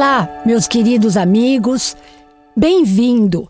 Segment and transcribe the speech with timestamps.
[0.00, 1.94] Olá, meus queridos amigos.
[2.56, 3.46] Bem-vindo,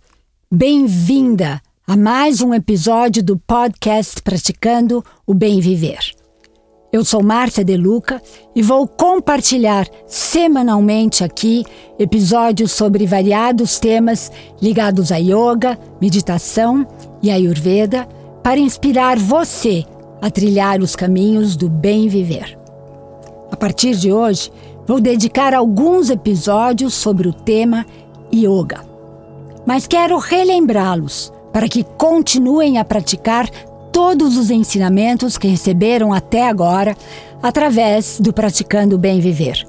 [0.50, 6.00] bem-vinda a mais um episódio do podcast Praticando o Bem Viver.
[6.93, 8.21] Eu sou Márcia De Luca
[8.52, 11.64] e vou compartilhar semanalmente aqui
[12.00, 16.85] episódios sobre variados temas ligados a yoga, meditação
[17.23, 18.09] e ayurveda
[18.43, 19.85] para inspirar você
[20.21, 22.59] a trilhar os caminhos do bem viver.
[23.53, 24.51] A partir de hoje,
[24.87, 27.87] vou dedicar alguns episódios sobre o tema
[28.33, 28.80] yoga.
[29.66, 33.48] Mas quero relembrá-los para que continuem a praticar
[33.93, 36.97] todos os ensinamentos que receberam até agora
[37.43, 39.66] através do Praticando Bem Viver.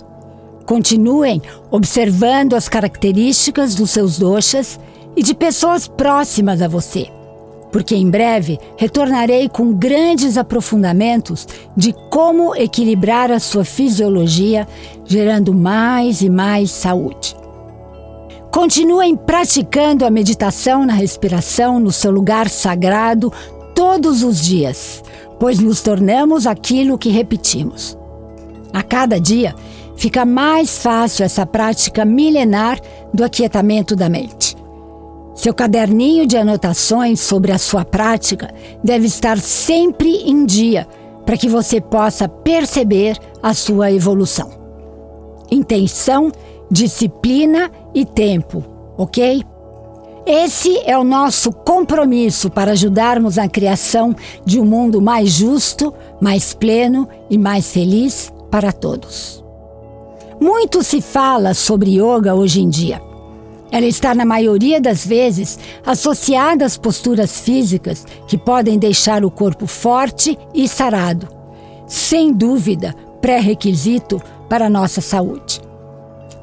[0.66, 4.80] Continuem observando as características dos seus doshas
[5.16, 7.10] e de pessoas próximas a você,
[7.72, 14.68] porque em breve retornarei com grandes aprofundamentos de como equilibrar a sua fisiologia,
[15.06, 17.36] gerando mais e mais saúde.
[18.52, 23.32] Continuem praticando a meditação na respiração no seu lugar sagrado
[23.74, 25.02] todos os dias,
[25.40, 27.98] pois nos tornamos aquilo que repetimos.
[28.74, 29.56] A cada dia,
[29.96, 32.80] fica mais fácil essa prática milenar
[33.14, 34.51] do aquietamento da mente.
[35.34, 40.88] Seu caderninho de anotações sobre a sua prática deve estar sempre em dia
[41.26, 44.52] para que você possa perceber a sua evolução.
[45.50, 46.32] Intenção,
[46.70, 48.64] disciplina e tempo,
[48.98, 49.44] ok?
[50.26, 56.54] Esse é o nosso compromisso para ajudarmos na criação de um mundo mais justo, mais
[56.54, 59.44] pleno e mais feliz para todos.
[60.40, 63.11] Muito se fala sobre yoga hoje em dia.
[63.72, 69.66] Ela está, na maioria das vezes, associada às posturas físicas que podem deixar o corpo
[69.66, 71.28] forte e sarado.
[71.88, 75.62] Sem dúvida, pré-requisito para a nossa saúde.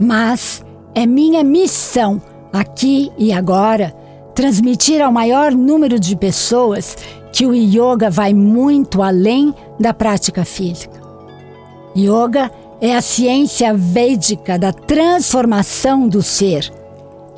[0.01, 2.21] Mas é minha missão
[2.53, 3.95] aqui e agora,
[4.35, 6.97] transmitir ao maior número de pessoas
[7.33, 10.99] que o yoga vai muito além da prática física.
[11.97, 12.51] Yoga
[12.81, 16.73] é a ciência védica da transformação do ser,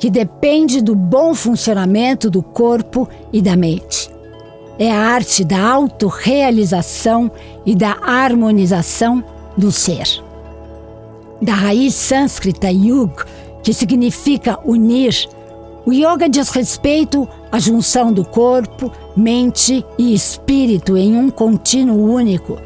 [0.01, 4.09] que depende do bom funcionamento do corpo e da mente.
[4.79, 7.29] É a arte da autorrealização
[7.63, 9.23] e da harmonização
[9.55, 10.07] do ser.
[11.39, 13.13] Da raiz sânscrita yug,
[13.61, 15.29] que significa unir,
[15.85, 22.57] o yoga diz respeito à junção do corpo, mente e espírito em um contínuo único,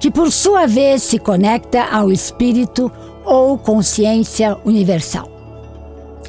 [0.00, 2.90] que por sua vez se conecta ao espírito
[3.24, 5.33] ou consciência universal.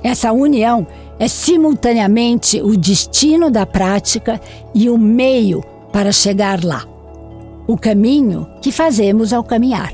[0.05, 0.85] Essa união
[1.17, 4.39] é simultaneamente o destino da prática
[4.71, 6.85] e o meio para chegar lá.
[7.65, 9.91] O caminho que fazemos ao caminhar.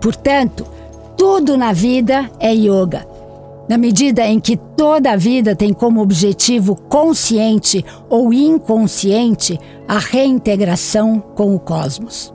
[0.00, 0.64] Portanto,
[1.16, 3.04] tudo na vida é yoga
[3.68, 11.20] na medida em que toda a vida tem como objetivo consciente ou inconsciente a reintegração
[11.34, 12.32] com o cosmos.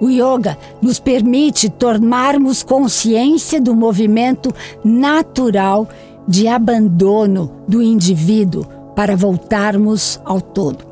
[0.00, 4.52] O yoga nos permite tomarmos consciência do movimento
[4.84, 5.88] natural
[6.26, 10.84] de abandono do indivíduo para voltarmos ao todo.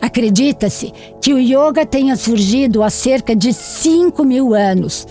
[0.00, 5.06] Acredita-se que o yoga tenha surgido há cerca de 5 mil anos,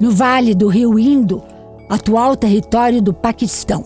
[0.00, 1.42] no vale do rio Indo,
[1.88, 3.84] atual território do Paquistão.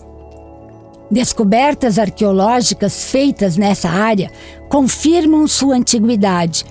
[1.09, 4.31] Descobertas arqueológicas feitas nessa área
[4.69, 6.65] confirmam sua antiguidade,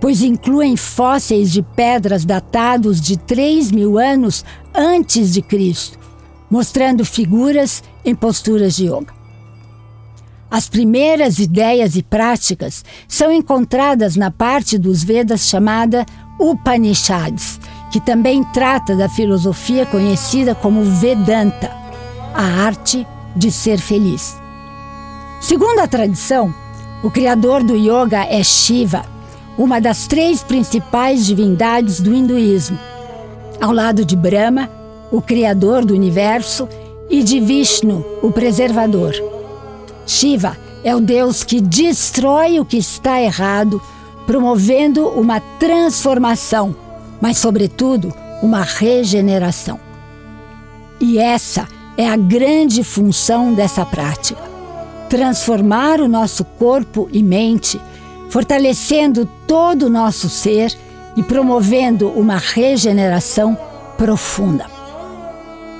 [0.00, 4.44] pois incluem fósseis de pedras datados de 3 mil anos
[4.74, 5.98] antes de Cristo,
[6.50, 9.14] mostrando figuras em posturas de yoga.
[10.50, 16.06] As primeiras ideias e práticas são encontradas na parte dos Vedas chamada
[16.38, 17.58] Upanishads,
[17.90, 21.70] que também trata da filosofia conhecida como Vedanta,
[22.32, 24.36] a arte de ser feliz.
[25.40, 26.54] Segundo a tradição,
[27.02, 29.04] o criador do yoga é Shiva,
[29.58, 32.78] uma das três principais divindades do hinduísmo,
[33.60, 34.70] ao lado de Brahma,
[35.10, 36.68] o criador do universo,
[37.08, 39.14] e de Vishnu, o preservador.
[40.06, 43.80] Shiva é o deus que destrói o que está errado,
[44.26, 46.74] promovendo uma transformação
[47.20, 48.12] mas, sobretudo,
[48.42, 49.80] uma regeneração.
[51.00, 54.42] E essa é a grande função dessa prática:
[55.08, 57.80] transformar o nosso corpo e mente,
[58.28, 60.76] fortalecendo todo o nosso ser
[61.16, 63.56] e promovendo uma regeneração
[63.96, 64.75] profunda.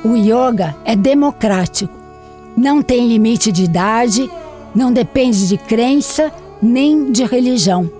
[0.06, 1.92] O yoga é democrático,
[2.56, 4.30] não tem limite de idade,
[4.72, 6.32] não depende de crença
[6.62, 7.90] nem de religião.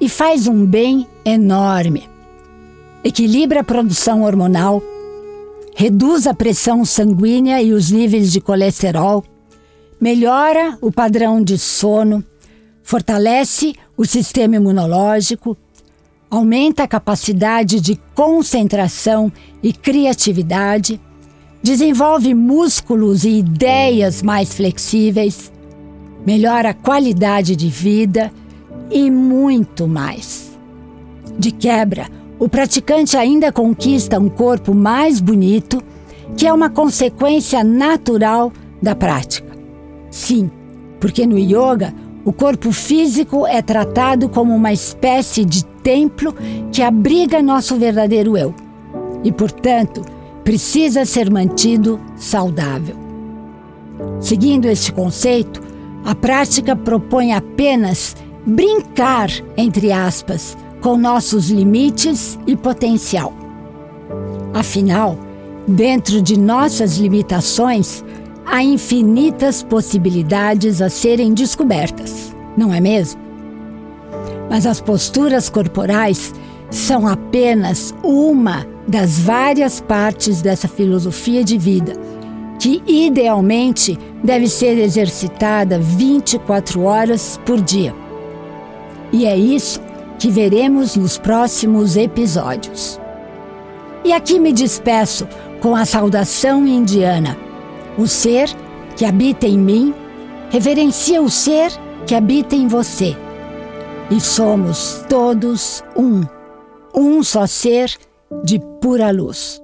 [0.00, 2.08] E faz um bem enorme.
[3.02, 4.80] Equilibra a produção hormonal,
[5.74, 9.24] reduz a pressão sanguínea e os níveis de colesterol,
[10.00, 12.22] melhora o padrão de sono,
[12.80, 15.56] fortalece o sistema imunológico,
[16.30, 21.00] aumenta a capacidade de concentração e criatividade,
[21.62, 25.52] desenvolve músculos e ideias mais flexíveis,
[26.26, 28.32] melhora a qualidade de vida
[28.90, 30.56] e muito mais.
[31.38, 32.08] De quebra,
[32.38, 35.82] o praticante ainda conquista um corpo mais bonito,
[36.36, 39.56] que é uma consequência natural da prática.
[40.10, 40.50] Sim,
[41.00, 41.94] porque no yoga
[42.24, 46.34] o corpo físico é tratado como uma espécie de templo
[46.72, 48.52] que abriga nosso verdadeiro eu
[49.22, 50.04] e, portanto,
[50.46, 52.94] precisa ser mantido saudável.
[54.20, 55.60] Seguindo este conceito,
[56.04, 58.14] a prática propõe apenas
[58.46, 63.32] brincar, entre aspas, com nossos limites e potencial.
[64.54, 65.18] Afinal,
[65.66, 68.04] dentro de nossas limitações,
[68.46, 73.20] há infinitas possibilidades a serem descobertas, não é mesmo?
[74.48, 76.32] Mas as posturas corporais
[76.70, 81.94] são apenas uma das várias partes dessa filosofia de vida,
[82.58, 87.94] que idealmente deve ser exercitada 24 horas por dia.
[89.12, 89.80] E é isso
[90.18, 93.00] que veremos nos próximos episódios.
[94.04, 95.26] E aqui me despeço
[95.60, 97.36] com a saudação indiana.
[97.98, 98.48] O ser
[98.96, 99.94] que habita em mim
[100.50, 101.72] reverencia o ser
[102.06, 103.16] que habita em você.
[104.10, 106.22] E somos todos um,
[106.94, 107.96] um só ser
[108.44, 109.62] de pura luz.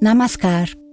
[0.00, 0.85] Namaskar.